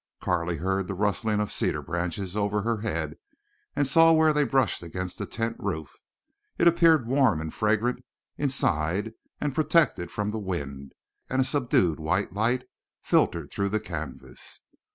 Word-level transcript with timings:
Carley 0.19 0.57
heard 0.57 0.87
the 0.87 0.95
rustling 0.95 1.39
of 1.39 1.51
cedar 1.51 1.83
branches 1.83 2.35
over 2.35 2.63
her 2.63 2.77
head, 2.81 3.19
and 3.75 3.85
saw 3.85 4.11
where 4.11 4.33
they 4.33 4.43
brushed 4.43 4.81
against 4.81 5.19
the 5.19 5.27
tent 5.27 5.57
roof. 5.59 5.99
It 6.57 6.67
appeared 6.67 7.05
warm 7.05 7.39
and 7.39 7.53
fragrant 7.53 8.03
inside, 8.35 9.13
and 9.39 9.53
protected 9.53 10.09
from 10.09 10.31
the 10.31 10.39
wind, 10.39 10.93
and 11.29 11.39
a 11.39 11.45
subdued 11.45 11.99
white 11.99 12.33
light 12.33 12.67
filtered 13.03 13.51
through 13.51 13.69
the 13.69 13.79
canvas. 13.79 14.61